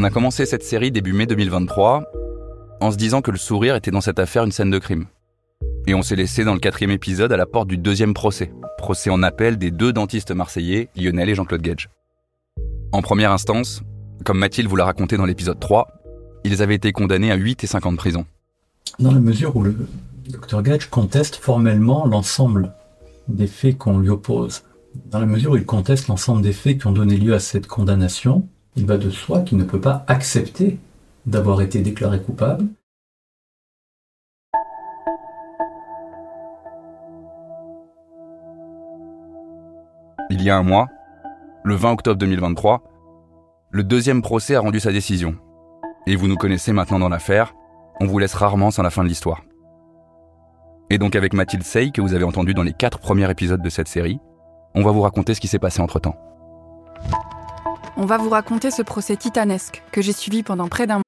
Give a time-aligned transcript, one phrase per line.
[0.00, 2.04] On a commencé cette série début mai 2023
[2.80, 5.04] en se disant que le sourire était dans cette affaire une scène de crime.
[5.86, 9.10] Et on s'est laissé dans le quatrième épisode à la porte du deuxième procès, procès
[9.10, 11.90] en appel des deux dentistes marseillais, Lionel et Jean-Claude Gage.
[12.92, 13.82] En première instance,
[14.24, 15.88] comme Mathilde vous l'a raconté dans l'épisode 3,
[16.44, 18.24] ils avaient été condamnés à 8 et 5 ans de prison.
[19.00, 19.76] Dans la mesure où le
[20.30, 22.72] docteur Gage conteste formellement l'ensemble
[23.28, 24.62] des faits qu'on lui oppose,
[25.10, 27.66] dans la mesure où il conteste l'ensemble des faits qui ont donné lieu à cette
[27.66, 30.78] condamnation, il va de soi qu'il ne peut pas accepter
[31.26, 32.66] d'avoir été déclaré coupable.
[40.30, 40.88] Il y a un mois,
[41.64, 42.84] le 20 octobre 2023,
[43.72, 45.36] le deuxième procès a rendu sa décision.
[46.06, 47.54] Et vous nous connaissez maintenant dans l'affaire,
[48.00, 49.42] on vous laisse rarement sans la fin de l'histoire.
[50.88, 53.68] Et donc avec Mathilde Sey, que vous avez entendu dans les quatre premiers épisodes de
[53.68, 54.18] cette série,
[54.74, 56.16] on va vous raconter ce qui s'est passé entre-temps.
[57.96, 61.00] On va vous raconter ce procès titanesque que j'ai suivi pendant près d'un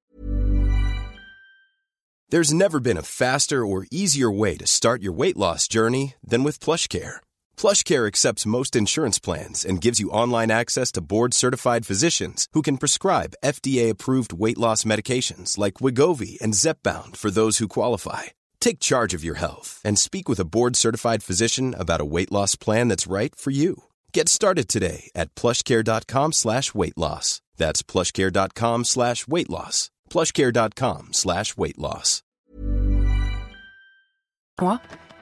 [2.33, 6.43] There's never been a faster or easier way to start your weight loss journey than
[6.43, 7.21] with PlushCare.
[7.59, 12.79] PlushCare accepts most insurance plans and gives you online access to board-certified physicians who can
[12.79, 18.33] prescribe FDA-approved weight loss medications like Wigovi and Zepbound for those who qualify.
[18.61, 22.57] Take charge of your health and speak with a board-certified physician about a weight loss
[22.57, 23.83] plan that's right for you.
[24.15, 27.41] Get started today at plushcare.com slash weight loss.
[27.57, 29.91] That's plushcare.com slash weight loss.
[30.11, 32.23] plushcare.com slash weight loss.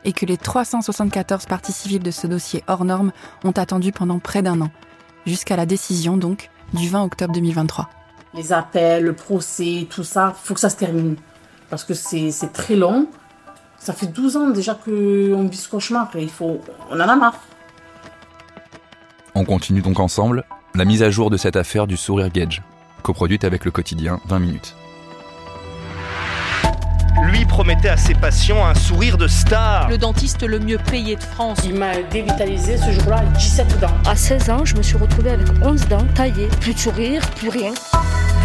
[0.05, 3.13] et que les 374 parties civiles de ce dossier hors norme
[3.45, 4.71] ont attendu pendant près d'un an,
[5.25, 7.89] jusqu'à la décision donc du 20 octobre 2023.
[8.35, 11.17] Les appels, le procès, tout ça, faut que ça se termine.
[11.69, 13.09] Parce que c'est c'est très long.
[13.79, 16.61] Ça fait 12 ans déjà qu'on vit ce cauchemar et il faut,
[16.91, 17.41] on en a marre.
[19.41, 22.63] On continue donc ensemble la mise à jour de cette affaire du sourire Gage,
[23.03, 24.77] coproduite avec le quotidien 20 minutes.
[27.23, 29.89] Lui promettait à ses patients un sourire de star.
[29.89, 31.59] le dentiste le mieux payé de France.
[31.65, 33.89] Il m'a dévitalisé ce jour-là, 17 dents.
[34.07, 37.49] À 16 ans, je me suis retrouvée avec 11 dents taillées, plus de sourire, plus
[37.49, 37.73] rien.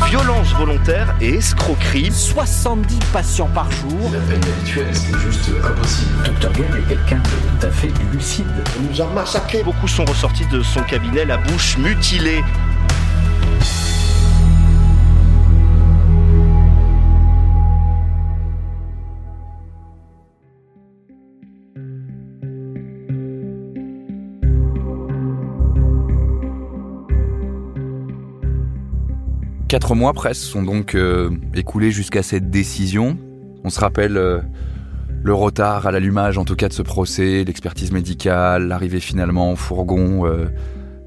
[0.10, 2.12] Violence volontaire et escroquerie.
[2.12, 4.12] 70 patients par jour.
[4.12, 6.24] La peine habituelle, c'est juste impossible.
[6.26, 8.46] Docteur Gage est quelqu'un de tout à fait lucide.
[9.64, 12.44] Beaucoup sont ressortis de son cabinet la bouche mutilée.
[29.76, 33.18] Quatre mois presque sont donc euh, écoulés jusqu'à cette décision.
[33.66, 34.40] On se rappelle euh,
[35.22, 39.58] le retard à l'allumage, en tout cas, de ce procès, l'expertise médicale, l'arrivée finalement au
[39.58, 40.46] fourgon euh,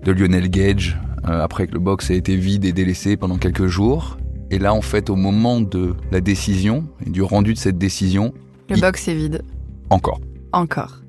[0.05, 4.19] de Lionel Gage, après que le box ait été vide et délaissé pendant quelques jours.
[4.51, 8.35] Et là, en fait, au moment de la décision et du rendu de cette décision,
[8.69, 9.45] Le Il- box est vide,
[9.89, 10.21] encore.
[10.53, 11.01] encore.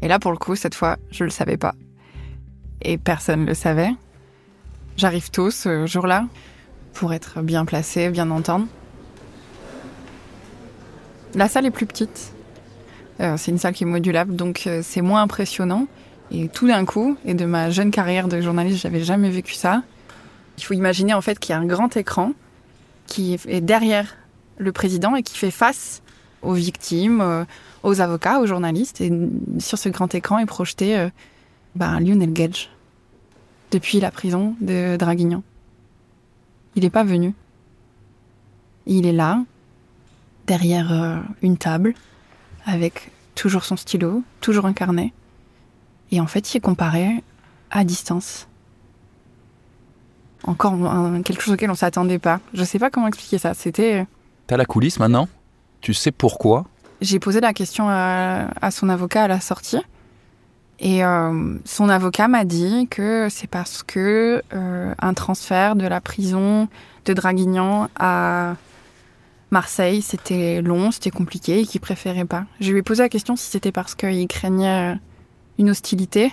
[0.00, 1.74] Et là, pour le coup, cette fois, je le savais pas.
[2.80, 3.90] Et personne le savait.
[4.96, 6.24] J'arrive tôt ce jour-là
[6.92, 8.66] pour être bien placé, bien entendre.
[11.34, 12.32] La salle est plus petite.
[13.20, 15.86] Euh, c'est une salle qui est modulable, donc euh, c'est moins impressionnant.
[16.32, 19.82] Et tout d'un coup, et de ma jeune carrière de journaliste, j'avais jamais vécu ça.
[20.58, 22.32] Il faut imaginer en fait qu'il y a un grand écran
[23.06, 24.16] qui est derrière
[24.58, 26.02] le président et qui fait face
[26.42, 27.44] aux victimes, euh,
[27.82, 29.00] aux avocats, aux journalistes.
[29.00, 29.12] Et
[29.58, 31.08] sur ce grand écran est projeté
[31.74, 32.70] ben, Lionel Gage
[33.70, 35.42] depuis la prison de Draguignan.
[36.76, 37.34] Il n'est pas venu.
[38.86, 39.42] Il est là,
[40.46, 41.94] derrière euh, une table,
[42.64, 45.12] avec toujours son stylo, toujours un carnet.
[46.10, 47.22] Et en fait, il est comparé
[47.70, 48.48] à distance.
[50.44, 52.40] Encore un- quelque chose auquel on s'attendait pas.
[52.54, 53.54] Je sais pas comment expliquer ça.
[53.54, 54.06] C'était.
[54.46, 55.28] T'as la coulisse maintenant?
[55.80, 56.64] Tu sais pourquoi?
[57.00, 59.78] J'ai posé la question à, à son avocat à la sortie.
[60.80, 66.00] Et euh, son avocat m'a dit que c'est parce que euh, un transfert de la
[66.00, 66.68] prison
[67.04, 68.56] de Draguignan à
[69.50, 72.46] Marseille, c'était long, c'était compliqué et qu'il préférait pas.
[72.60, 74.96] Je lui ai posé la question si c'était parce qu'il craignait
[75.58, 76.32] une hostilité.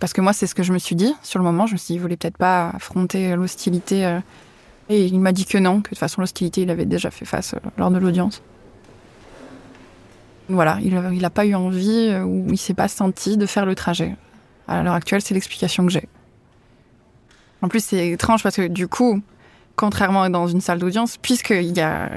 [0.00, 1.66] Parce que moi, c'est ce que je me suis dit sur le moment.
[1.66, 4.06] Je me suis dit, il voulait peut-être pas affronter l'hostilité.
[4.06, 4.20] euh,
[4.88, 7.24] et il m'a dit que non, que de toute façon, l'hostilité, il avait déjà fait
[7.24, 8.42] face euh, lors de l'audience.
[10.48, 13.66] Voilà, il n'a il pas eu envie euh, ou il s'est pas senti de faire
[13.66, 14.16] le trajet.
[14.66, 16.08] À l'heure actuelle, c'est l'explication que j'ai.
[17.60, 19.20] En plus, c'est étrange parce que du coup,
[19.76, 22.10] contrairement à dans une salle d'audience, puisqu'il y a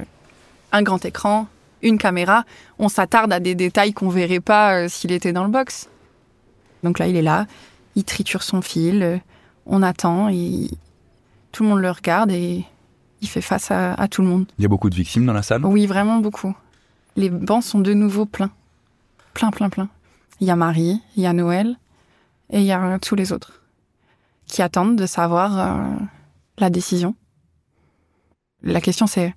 [0.71, 1.47] un grand écran,
[1.81, 2.45] une caméra,
[2.79, 5.89] on s'attarde à des détails qu'on verrait pas euh, s'il était dans le box.
[6.83, 7.47] Donc là, il est là,
[7.95, 9.17] il triture son fil, euh,
[9.65, 10.69] on attend, et
[11.51, 12.63] Tout le monde le regarde et
[13.21, 14.45] il fait face à, à tout le monde.
[14.57, 15.65] Il y a beaucoup de victimes dans la salle?
[15.65, 16.55] Oui, vraiment beaucoup.
[17.15, 18.51] Les bancs sont de nouveau pleins.
[19.33, 19.89] Plein, plein, plein.
[20.39, 21.77] Il y a Marie, il y a Noël
[22.49, 23.61] et il y a tous les autres
[24.47, 25.95] qui attendent de savoir euh,
[26.57, 27.15] la décision.
[28.63, 29.33] La question c'est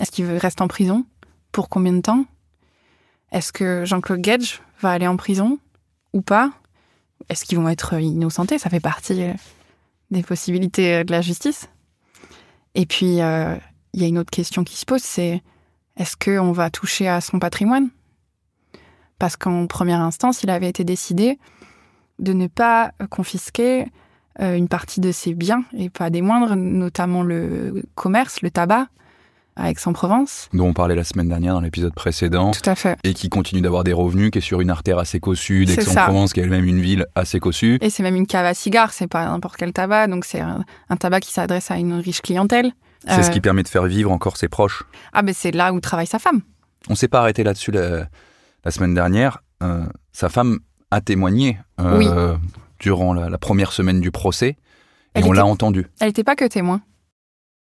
[0.00, 1.04] est-ce qu'il reste en prison?
[1.52, 2.24] Pour combien de temps?
[3.30, 5.58] Est-ce que Jean-Claude Gage va aller en prison
[6.12, 6.52] ou pas?
[7.28, 8.58] Est-ce qu'ils vont être innocentés?
[8.58, 9.32] Ça fait partie euh,
[10.10, 11.68] des possibilités euh, de la justice.
[12.74, 13.56] Et puis, euh,
[13.92, 15.42] il y a une autre question qui se pose, c'est
[15.96, 17.88] est-ce qu'on va toucher à son patrimoine?
[19.18, 21.38] Parce qu'en première instance, il avait été décidé
[22.18, 23.86] de ne pas confisquer
[24.40, 28.88] euh, une partie de ses biens, et pas des moindres, notamment le commerce, le tabac,
[29.56, 30.48] à Aix-en-Provence.
[30.52, 32.98] dont on parlait la semaine dernière dans l'épisode précédent, Tout à fait.
[33.04, 36.40] et qui continue d'avoir des revenus, qui est sur une artère assez cossue d'Aix-en-Provence, qui
[36.40, 37.78] est elle-même une ville assez cossue.
[37.80, 40.64] Et c'est même une cave à cigares, c'est pas n'importe quel tabac, donc c'est un,
[40.88, 42.72] un tabac qui s'adresse à une riche clientèle.
[43.06, 44.84] C'est ce Euh, qui permet de faire vivre encore ses proches.
[45.12, 46.40] Ah ben c'est là où travaille sa femme.
[46.88, 48.08] On s'est pas arrêté là-dessus la,
[48.64, 49.42] la semaine dernière.
[49.62, 50.60] Euh, sa femme
[50.90, 52.06] a témoigné euh, Oui.
[52.80, 54.56] durant la, la première semaine du procès, et
[55.14, 55.86] Elle on l'a entendu.
[56.00, 56.80] Elle n'était pas que témoin.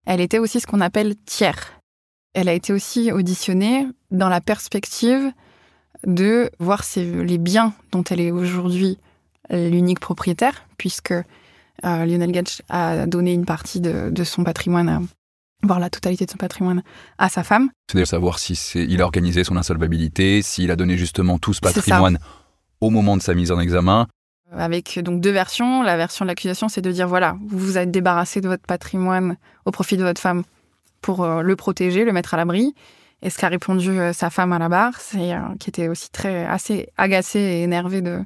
[0.05, 1.73] Elle était aussi ce qu'on appelle tiers.
[2.33, 5.31] Elle a été aussi auditionnée dans la perspective
[6.05, 8.97] de voir si les biens dont elle est aujourd'hui
[9.51, 11.23] l'unique propriétaire, puisque euh,
[12.05, 15.01] Lionel Gage a donné une partie de, de son patrimoine, à-
[15.63, 16.83] voire la totalité de son patrimoine,
[17.17, 17.69] à sa femme.
[17.91, 21.59] C'est de savoir si il a organisé son insolvabilité, s'il a donné justement tout ce
[21.61, 22.17] patrimoine
[22.81, 24.07] au moment de sa mise en examen.
[24.55, 25.83] avec donc deux versions.
[25.83, 29.35] La version de l'accusation, c'est de dire voilà, vous vous êtes débarrassé de votre patrimoine
[29.65, 30.43] au profit de votre femme
[31.01, 32.73] pour euh, le protéger, le mettre à l'abri.
[33.21, 36.09] Et ce qu'a répondu euh, sa femme à la barre, c'est euh, qui était aussi
[36.09, 38.23] très assez agacée et énervée de-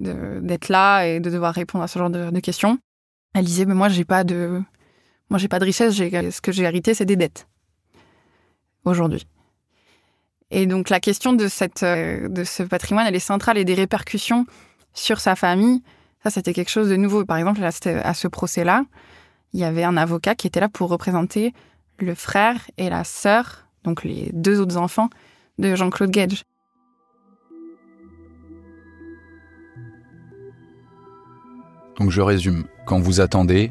[0.00, 2.78] d'être là et de devoir répondre à ce genre de, de questions.
[3.34, 4.62] Elle disait mais moi j'ai pas de
[5.30, 7.46] moi j'ai pas de richesse, j'ai- ce que j'ai hérité c'est des dettes
[8.84, 9.26] aujourd'hui.
[10.50, 13.74] Et donc la question de cette euh, de ce patrimoine, elle est centrale et des
[13.74, 14.46] répercussions
[14.94, 15.82] sur sa famille,
[16.24, 17.24] ça c'était quelque chose de nouveau.
[17.24, 18.84] Par exemple, à ce procès-là,
[19.52, 21.54] il y avait un avocat qui était là pour représenter
[21.98, 25.08] le frère et la sœur, donc les deux autres enfants
[25.58, 26.44] de Jean-Claude Gage.
[31.98, 32.64] Donc je résume.
[32.86, 33.70] Quand vous attendez,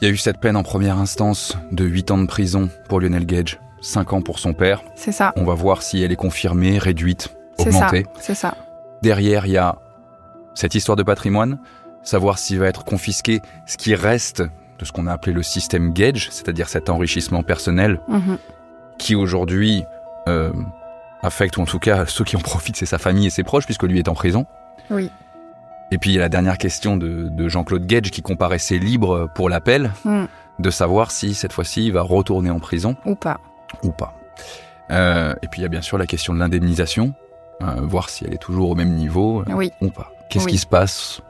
[0.00, 3.00] il y a eu cette peine en première instance de 8 ans de prison pour
[3.00, 4.82] Lionel Gage, 5 ans pour son père.
[4.96, 8.06] C'est ça, On va voir si elle est confirmée, réduite, c'est ça, augmentée.
[8.20, 8.54] c'est ça.
[9.02, 9.76] Derrière, il y a
[10.54, 11.58] cette histoire de patrimoine,
[12.02, 14.42] savoir s'il va être confisqué ce qui reste
[14.78, 18.38] de ce qu'on a appelé le système Gage, c'est-à-dire cet enrichissement personnel Mhm.
[18.98, 19.84] qui aujourd'hui
[20.28, 20.52] euh,
[21.22, 23.66] affecte, ou en tout cas ceux qui en profitent, c'est sa famille et ses proches,
[23.66, 24.46] puisque lui est en prison.
[24.90, 25.10] Oui.
[25.90, 29.28] Et puis il y a la dernière question de, de Jean-Claude Gage qui comparaissait libre
[29.34, 30.24] pour l'appel, Mm.
[30.58, 33.38] de savoir si cette fois-ci il va retourner en prison Ou pas.
[33.82, 34.16] ou pas.
[34.90, 37.14] Euh, et puis il y a bien sûr la question de l'indemnisation,
[37.62, 39.70] euh, voir si elle est toujours au même niveau euh, Oui.
[39.80, 40.10] ou pas.
[40.30, 40.52] Qu'est-ce Oui.
[40.52, 41.20] qui se passe?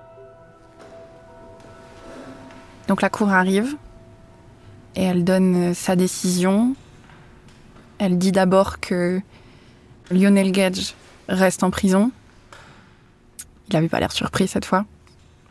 [2.88, 3.76] Donc la cour arrive
[4.96, 6.74] et elle donne sa décision.
[7.98, 9.20] Elle dit d'abord que
[10.10, 10.94] Lionel Gage
[11.28, 12.10] reste en prison.
[13.68, 14.84] Il n'avait pas l'air surpris cette fois.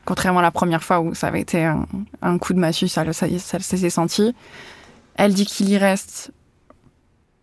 [0.06, 3.14] Contrairement à la première fois où ça avait été un, coup de massue, ça, le-
[3.14, 4.36] ça, ça s'est senti.
[5.16, 6.32] Elle dit qu'il y reste,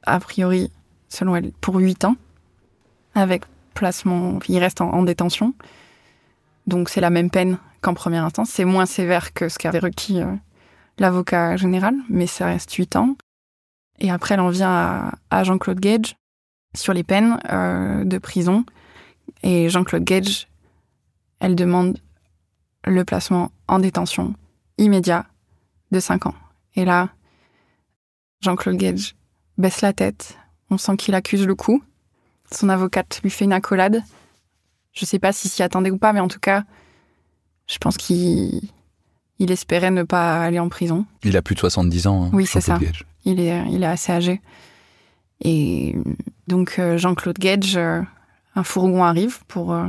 [0.04, 0.70] a priori,
[1.08, 2.16] selon elle, pour 8 ans,
[3.14, 4.38] avec placement.
[4.48, 5.54] Il reste en- en détention.
[6.66, 8.50] Donc c'est la même peine qu'en première instance.
[8.50, 10.34] C'est moins sévère que ce qu'avait requis euh,
[10.98, 13.16] l'avocat général, mais ça reste 8 ans.
[14.00, 16.16] Et après, elle en vient à, à Jean-Claude Gage
[16.76, 18.64] sur les peines euh, de prison.
[19.42, 20.48] Et Jean-Claude Gage,
[21.40, 21.98] elle demande
[22.86, 24.34] le placement en détention
[24.78, 25.26] immédiat
[25.90, 26.34] de 5 ans.
[26.74, 27.10] Et là,
[28.40, 29.16] Jean-Claude Gage
[29.58, 30.38] baisse la tête.
[30.70, 31.82] On sent qu'il accuse le coup.
[32.52, 34.02] Son avocate lui fait une accolade.
[34.92, 36.64] Je sais pas s'il s'y attendait ou pas, mais en tout cas,
[37.66, 38.60] je pense qu'il
[39.38, 41.06] il espérait ne pas aller en prison.
[41.22, 42.24] Il a plus de 70 ans.
[42.24, 42.78] hein, Oui, c'est ça.
[42.78, 43.04] Gage.
[43.24, 44.40] Il est, il est assez âgé.
[45.42, 45.96] Et
[46.46, 48.02] donc, euh, Jean-Claude Gage, euh,
[48.54, 49.86] un fourgon arrive pour euh,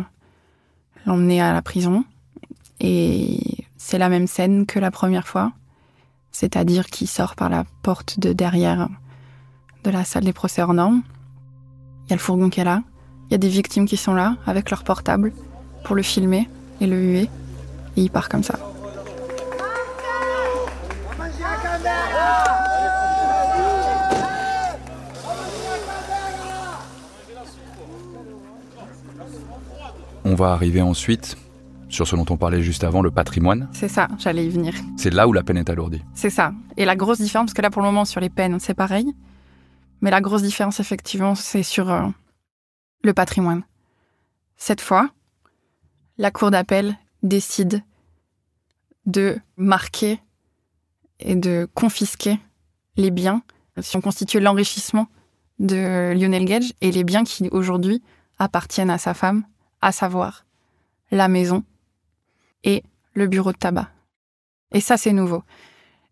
[1.05, 2.03] l'emmener à la prison.
[2.79, 5.51] Et c'est la même scène que la première fois.
[6.31, 8.89] C'est-à-dire qu'il sort par la porte de derrière
[9.83, 11.01] de la salle des procès hors normes.
[12.05, 12.83] Il y a le fourgon qui est là.
[13.29, 15.33] Il y a des victimes qui sont là avec leur portable
[15.83, 17.29] pour le filmer et le huer.
[17.97, 18.70] Et il part comme ça.
[30.31, 31.35] On va arriver ensuite
[31.89, 33.67] sur ce dont on parlait juste avant, le patrimoine.
[33.73, 34.73] C'est ça, j'allais y venir.
[34.95, 36.01] C'est là où la peine est alourdie.
[36.13, 36.53] C'est ça.
[36.77, 39.13] Et la grosse différence, parce que là pour le moment sur les peines c'est pareil,
[39.99, 42.07] mais la grosse différence effectivement c'est sur euh,
[43.03, 43.63] le patrimoine.
[44.55, 45.09] Cette fois,
[46.17, 47.83] la Cour d'appel décide
[49.05, 50.21] de marquer
[51.19, 52.39] et de confisquer
[52.95, 53.43] les biens
[53.81, 55.07] qui ont constitué l'enrichissement
[55.59, 58.01] de Lionel Gage et les biens qui aujourd'hui
[58.39, 59.43] appartiennent à sa femme,
[59.81, 60.45] à savoir
[61.11, 61.63] la maison
[62.63, 62.83] et
[63.13, 63.89] le bureau de tabac.
[64.73, 65.43] Et ça, c'est nouveau.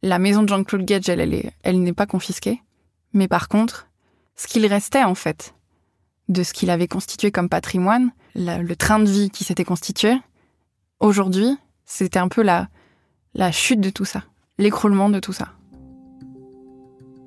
[0.02, 2.62] La maison de Jean-Claude Gage, elle, elle, elle n'est pas confisquée.
[3.14, 3.88] Mais par contre,
[4.36, 5.54] ce qu'il restait, en fait,
[6.28, 10.14] de ce qu'il avait constitué comme patrimoine, le train de vie qui s'était constitué,
[11.00, 12.70] aujourd'hui, c'était un peu la,
[13.34, 14.24] la chute de tout ça,
[14.58, 15.50] l'écroulement de tout ça.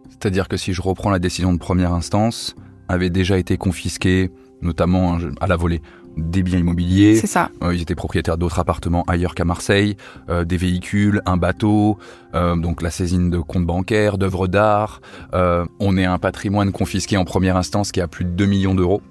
[0.09, 2.55] C'est-à-dire que si je reprends la décision de première instance,
[2.89, 4.31] avait déjà été confisqué,
[4.61, 5.83] notamment à la volée,
[6.17, 7.17] des biens immobiliers.
[7.17, 7.51] C'est ça.
[7.63, 9.97] Euh, ils étaient propriétaires d'autres appartements ailleurs qu'à Marseille,
[10.29, 11.99] euh, des véhicules, un bateau,
[12.35, 15.01] euh, donc la saisine de comptes bancaires, d'œuvres d'art.
[15.33, 19.03] on est un patrimoine confisqué en première instance qui a plus de 2 millions d'euros.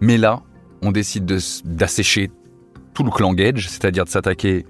[0.00, 0.42] Mais là,
[0.82, 1.26] on décide
[1.64, 2.30] d'assécher
[2.94, 4.64] tout le clan Gage, c'est-à-dire de s'attaquer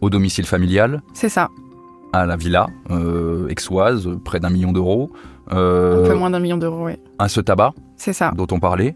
[0.00, 1.02] au domicile familial.
[1.14, 1.48] C'est ça
[2.12, 2.68] à la villa
[3.50, 5.10] exoise, près d'un million d'euros.
[5.50, 6.92] Un peu moins d'un million d'euros, oui.
[7.18, 7.74] À ce tabac.
[7.96, 8.32] C'est ça.
[8.34, 8.94] Dont on parlait.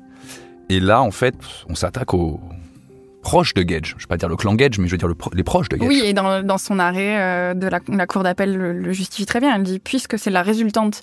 [0.71, 1.35] Et là, en fait,
[1.69, 2.41] on s'attaque aux
[3.23, 3.89] proches de Gage.
[3.89, 5.77] Je ne vais pas dire le clan Gage, mais je veux dire les proches de
[5.77, 5.89] Gage.
[5.89, 9.41] Oui, et dans, dans son arrêt euh, de la, la Cour d'appel le, justifie très
[9.41, 9.53] bien.
[9.53, 11.03] Elle dit, puisque c'est la résultante,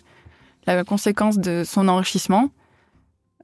[0.68, 2.50] la conséquence de son enrichissement,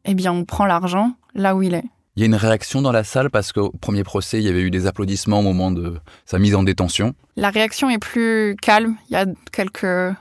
[0.06, 1.84] eh bien, on prend l'argent là où il est.
[2.16, 4.62] Il y a une réaction dans la salle parce qu'au premier procès, il y avait
[4.62, 7.16] eu des applaudissements au moment de sa mise en détention.
[7.36, 8.96] La réaction est plus calme.
[9.10, 10.16] Il y a quelques,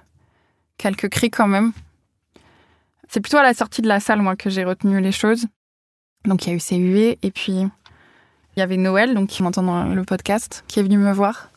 [0.78, 1.71] quelques cris quand même.
[3.09, 5.47] C'est plutôt à la sortie de la salle, moi, que j'ai retenu les choses.
[6.25, 7.19] Donc, il y a eu ces huées.
[7.23, 10.99] Et puis, il y avait Noël, donc, qui m'entend dans le podcast, qui est venu
[10.99, 11.50] me voir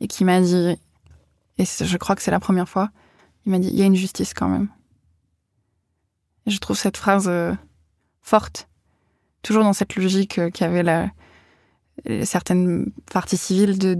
[0.00, 0.76] et qui m'a dit,
[1.58, 2.90] et je crois que c'est la première fois,
[3.46, 4.68] il m'a dit, il y a une justice quand même.
[6.46, 7.54] Je trouve cette phrase euh,
[8.20, 8.68] forte
[9.42, 11.10] toujours dans cette logique euh, qu'avait la,
[12.24, 13.96] certaines parties civiles de,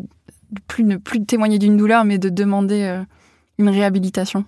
[0.66, 3.02] plus ne plus témoigner d'une douleur, mais de demander euh,
[3.58, 4.44] une réhabilitation.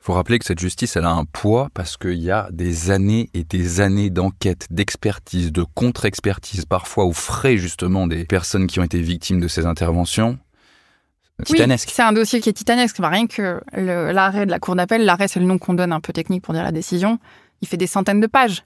[0.00, 2.90] Il faut rappeler que cette justice, elle a un poids parce qu'il y a des
[2.90, 8.80] années et des années d'enquête, d'expertise, de contre-expertise, parfois aux frais justement des personnes qui
[8.80, 10.38] ont été victimes de ces interventions.
[11.44, 11.88] Titanesque.
[11.88, 12.96] Oui, c'est un dossier qui est titanesque.
[12.98, 16.14] Rien que l'arrêt de la cour d'appel, l'arrêt c'est le nom qu'on donne un peu
[16.14, 17.18] technique pour dire la décision,
[17.60, 18.62] il fait des centaines de pages.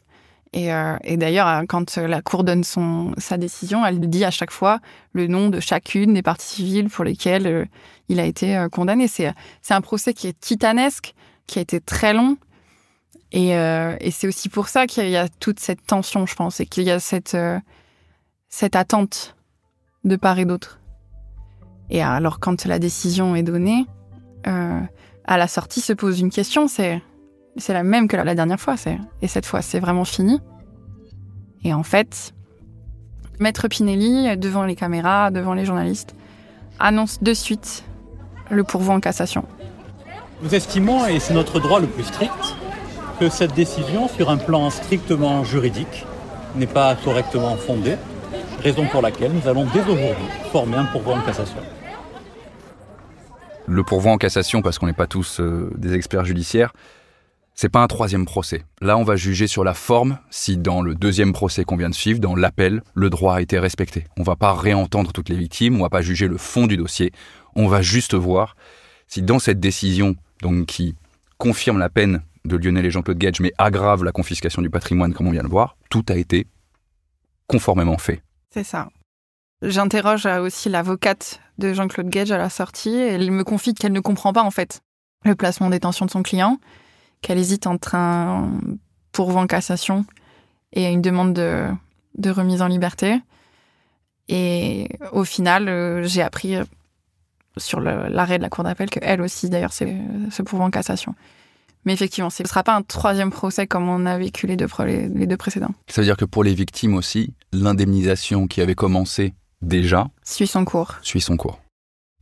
[0.56, 4.52] Euh, et, d'ailleurs, euh, quand la Cour donne son, sa décision, elle dit à chaque
[4.52, 4.80] fois
[5.12, 7.64] le nom de chacune des parties civiles pour lesquelles euh,
[8.08, 9.08] il a été condamné.
[9.08, 9.32] C'est,
[9.70, 11.14] un procès qui est titanesque,
[11.46, 12.36] qui a été très long.
[13.32, 16.66] Et, et c'est aussi pour ça qu'il y a toute cette tension, je pense, et
[16.66, 17.36] qu'il y a cette,
[18.48, 19.34] cette attente
[20.04, 20.78] de part et d'autre.
[21.90, 23.86] Et alors, quand la décision est donnée,
[24.44, 27.02] à la sortie se pose une question, c'est
[27.56, 28.74] c'est la même que la dernière fois.
[29.22, 30.40] Et cette fois, c'est vraiment fini.
[31.62, 32.34] Et en fait,
[33.38, 36.14] Maître Pinelli, devant les caméras, devant les journalistes,
[36.78, 37.84] annonce de suite
[38.50, 39.46] le pourvoi en cassation.
[40.42, 42.56] Nous estimons, et c'est notre droit le plus strict,
[43.20, 46.04] que cette décision, sur un plan strictement juridique,
[46.56, 47.96] n'est pas correctement fondée,
[48.60, 51.58] raison pour laquelle nous allons dès aujourd'hui former un pourvoi en cassation.
[53.66, 56.72] Le pourvoi en cassation, parce qu'on n'est pas tous euh, des experts judiciaires,
[57.54, 58.64] c'est pas un troisième procès.
[58.80, 61.94] Là, on va juger sur la forme si dans le deuxième procès qu'on vient de
[61.94, 64.04] suivre, dans l'appel, le droit a été respecté.
[64.18, 67.12] On va pas réentendre toutes les victimes, on va pas juger le fond du dossier.
[67.54, 68.56] On va juste voir
[69.06, 70.94] si dans cette décision, donc qui
[71.38, 75.26] confirme la peine de Lionel et Jean-Claude Gage, mais aggrave la confiscation du patrimoine, comme
[75.26, 76.46] on vient de voir, tout a été
[77.46, 78.22] conformément fait.
[78.50, 78.90] C'est ça.
[79.62, 82.94] J'interroge aussi l'avocate de Jean-Claude Gage à la sortie.
[82.94, 84.82] Elle me confie qu'elle ne comprend pas en fait
[85.24, 86.58] le placement en détention de son client
[87.22, 88.52] qu'elle hésite entre un
[89.12, 90.04] pourvoi en cassation
[90.74, 93.18] et une demande de, remise en liberté.
[94.28, 96.56] Et au final, euh, j'ai appris
[97.56, 99.96] sur l'arrêt de la cour d'appel qu'elle aussi, d'ailleurs, c'est
[100.30, 101.14] ce pourvoi en cassation.
[101.84, 104.66] Mais effectivement, ce ne sera pas un troisième procès comme on a vécu les deux,
[104.86, 105.74] les, deux précédents.
[105.88, 110.64] Ça veut dire que pour les victimes aussi, l'indemnisation qui avait commencé déjà suit son
[110.64, 110.96] cours.
[111.02, 111.60] Suit son cours.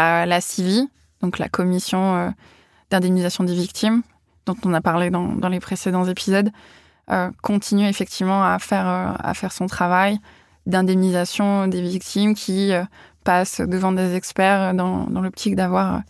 [0.00, 0.88] la CIVI,
[1.20, 2.30] donc la commission euh,
[2.90, 4.02] d'indemnisation des victimes,
[4.46, 6.50] dont on a parlé dans, les précédents épisodes,
[7.10, 10.18] euh, continue effectivement à faire, euh, à faire son travail
[10.66, 12.84] d'indemnisation des victimes qui euh,
[13.22, 16.02] passent devant des experts dans, dans l'optique d'avoir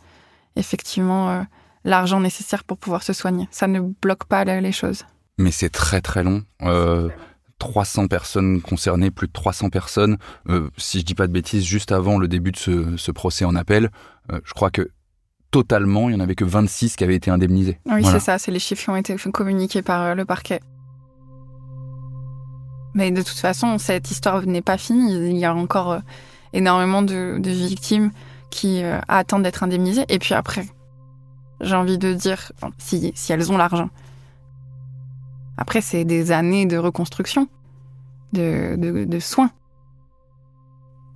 [0.56, 1.46] effectivement
[1.84, 3.48] l'argent nécessaire pour pouvoir se soigner.
[3.50, 5.04] Ça ne bloque pas les choses.
[5.38, 6.42] Mais c'est très très long.
[7.62, 10.16] 300 personnes concernées, plus de 300 personnes.
[10.48, 13.54] Euh, si je dis pas de bêtises, juste avant le début de ce, procès en
[13.54, 13.90] appel,
[14.32, 14.90] euh, je crois que
[15.52, 17.78] totalement, il y en avait que 26 qui avaient été indemnisés.
[17.86, 20.60] Oui, c'est ça, c'est les chiffres qui ont été communiqués par euh, le parquet.
[22.94, 25.30] Mais de toute façon, cette histoire n'est pas finie.
[25.30, 26.00] Il y a encore
[26.52, 28.10] énormément de, victimes
[28.50, 30.04] qui attendent d'être indemnisées.
[30.08, 30.66] Et puis après,
[31.60, 33.88] j'ai envie de dire, si, si elles ont l'argent,
[35.56, 37.46] après, c'est des années de reconstruction,
[38.32, 39.50] de, soins.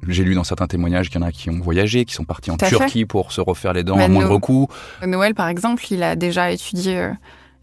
[0.07, 2.50] J'ai lu dans certains témoignages qu'il y en a qui ont voyagé, qui sont partis
[2.50, 4.69] en Turquie pour se refaire les dents à moindre coût.
[5.05, 7.12] Noël, par exemple, il a déjà étudié euh,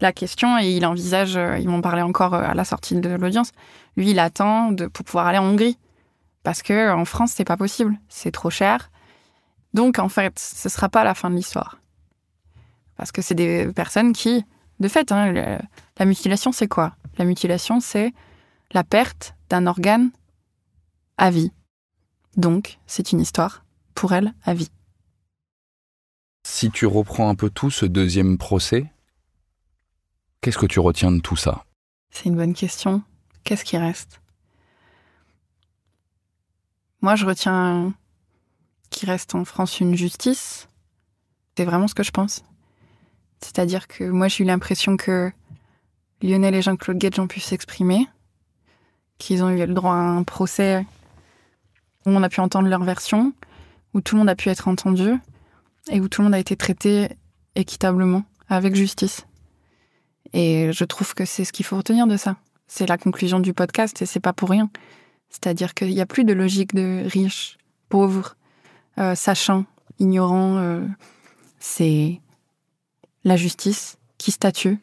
[0.00, 3.08] la question et il envisage, euh, ils m'ont parlé encore euh, à la sortie de
[3.08, 3.52] l'audience,
[3.96, 5.78] lui, il attend de, pour pouvoir aller en Hongrie.
[6.44, 7.98] Parce que en France, c'est pas possible.
[8.08, 8.92] C'est trop cher.
[9.72, 11.80] Donc, en fait, ce sera pas la fin de l'histoire.
[12.96, 14.44] Parce que c'est des personnes qui
[14.80, 15.60] de fait, hein,
[15.98, 16.96] la mutilation, c'est quoi?
[17.16, 18.12] La mutilation, c'est
[18.72, 20.10] la perte d'un organe
[21.16, 21.52] à vie.
[22.36, 24.70] Donc, c'est une histoire pour elle à vie.
[26.46, 28.92] Si tu reprends un peu tout ce deuxième procès,
[30.40, 31.64] qu'est-ce que tu retiens de tout ça?
[32.10, 33.02] C'est une bonne question.
[33.44, 34.20] Qu'est-ce qui reste?
[37.04, 37.92] Moi, je retiens
[38.88, 40.68] qu'il reste en France une justice.
[41.54, 42.42] C'est vraiment ce que je pense.
[43.42, 45.30] C'est-à-dire que moi, j'ai eu l'impression que
[46.22, 48.08] Lionel et Jean-Claude Gage ont pu s'exprimer,
[49.18, 50.86] qu'ils ont eu le droit à un procès
[52.06, 53.34] où on a pu entendre leur version,
[53.92, 55.12] où tout le monde a pu être entendu
[55.90, 57.10] et où tout le monde a été traité
[57.54, 59.26] équitablement, avec justice.
[60.32, 62.36] Et je trouve que c'est ce qu'il faut retenir de ça.
[62.66, 64.70] C'est la conclusion du podcast et c'est pas pour rien.
[65.34, 68.36] C'est-à-dire qu'il n'y a plus de logique de riche, pauvre,
[68.98, 69.64] euh, sachant,
[69.98, 70.58] ignorant.
[70.58, 70.86] Euh,
[71.58, 72.20] c'est
[73.24, 74.78] la justice qui statue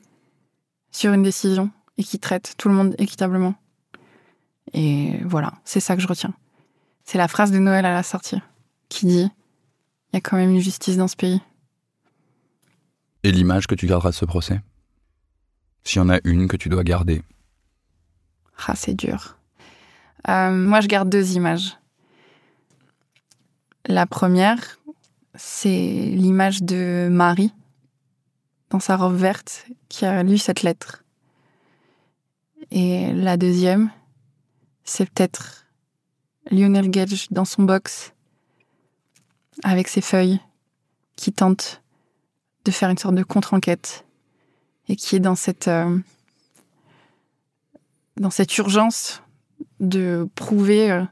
[0.91, 3.55] sur une décision et qui traite tout le monde équitablement.
[4.73, 6.33] Et voilà, c'est ça que je retiens.
[7.05, 8.41] C'est la phrase de Noël à la sortie
[8.89, 9.31] qui dit
[10.11, 11.41] il y a quand même une justice dans ce pays.
[13.23, 14.59] Et l'image que tu garderas de ce procès?
[15.85, 17.21] S'il y en a une que tu dois garder
[18.67, 19.37] Ah, c'est dur.
[20.29, 21.77] Euh, moi, je garde deux images.
[23.85, 24.79] La première,
[25.35, 27.53] c'est l'image de Marie
[28.69, 31.03] dans sa robe verte qui a lu cette lettre.
[32.71, 33.91] Et la deuxième,
[34.83, 35.65] c'est peut-être
[36.49, 38.13] Lionel Gage dans son box
[39.63, 40.39] avec ses feuilles
[41.15, 41.81] qui tente
[42.65, 44.05] de faire une sorte de contre-enquête
[44.87, 45.97] et qui est dans cette euh,
[48.17, 49.20] dans cette urgence
[49.79, 50.91] de prouver.
[50.91, 51.03] Euh,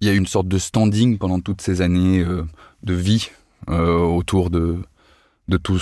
[0.00, 2.44] Il y a une sorte de standing pendant toutes ces années euh,
[2.82, 3.30] de vie
[3.68, 4.78] autour de
[5.48, 5.78] de tout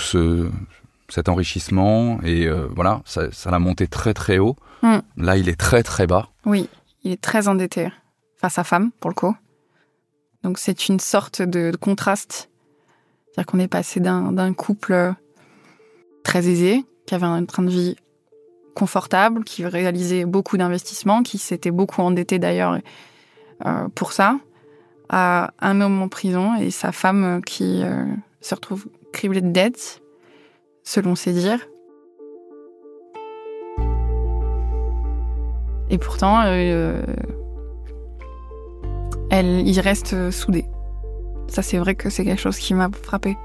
[1.09, 2.19] cet enrichissement.
[2.23, 4.55] Et euh, voilà, ça, l'a monté très très haut.
[4.81, 4.97] Mm.
[5.17, 6.29] Là, il est très très bas.
[6.45, 6.69] Oui,
[7.03, 7.89] il est très endetté
[8.37, 9.35] face à femme, pour le coup.
[10.43, 12.49] Donc c'est une sorte de, contraste.
[13.25, 15.13] C'est-à-dire qu'on est passé d'un couple
[16.23, 17.95] très aisé, qui avait un train de vie
[18.79, 22.79] confortable, qui réalisait beaucoup d'investissements, qui s'était beaucoup endetté d'ailleurs
[23.65, 24.37] euh, pour ça,
[25.09, 28.05] à un homme en prison et sa femme qui euh,
[28.39, 30.01] se retrouve criblée de dettes,
[30.83, 31.67] selon ses dires.
[35.89, 37.01] Et pourtant, euh,
[39.31, 40.65] elle, il reste soudé.
[41.47, 43.35] Ça, c'est vrai que c'est quelque chose qui m'a frappé.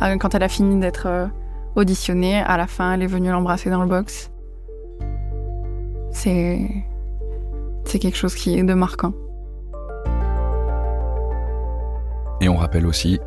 [0.00, 1.26] Ah, quand elle a fini d'être euh,
[1.74, 4.30] auditionnée, à la fin, elle est venue l'embrasser dans le box.
[6.16, 6.58] C'est.
[7.84, 9.12] C'est quelque chose qui est de marquant.
[12.40, 13.20] Et on rappelle aussi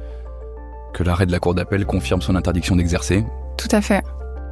[0.94, 3.24] que l'arrêt de la Cour d'appel confirme son interdiction d'exercer.
[3.58, 4.04] Tout à fait.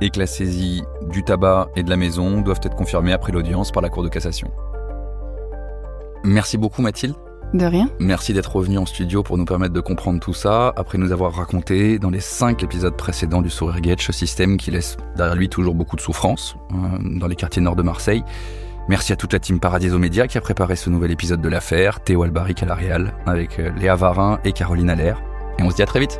[0.01, 3.71] Et que la saisie du tabac et de la maison doivent être confirmées après l'audience
[3.71, 4.51] par la Cour de cassation.
[6.23, 7.15] Merci beaucoup Mathilde.
[7.53, 7.89] De rien.
[7.99, 11.33] Merci d'être revenu en studio pour nous permettre de comprendre tout ça, après nous avoir
[11.33, 15.47] raconté dans les cinq épisodes précédents du Sourire Gate, ce système qui laisse derrière lui
[15.47, 18.23] toujours beaucoup de souffrance euh, dans les quartiers nord de Marseille.
[18.89, 22.01] Merci à toute la team Paradiso Média qui a préparé ce nouvel épisode de l'affaire,
[22.01, 25.21] Théo Albaric à la Réal, avec euh, Léa Varin et Caroline Allaire.
[25.59, 26.19] Et on se dit à très vite.